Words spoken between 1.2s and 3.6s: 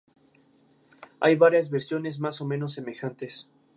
varias versiones, más o menos semejantes.